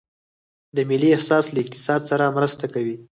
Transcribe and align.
د 0.75 0.77
ملي 0.89 1.09
احساس 1.15 1.45
له 1.53 1.59
اقتصاد 1.63 2.01
سره 2.09 2.33
مرسته 2.37 2.65
کوي؟ 2.73 2.95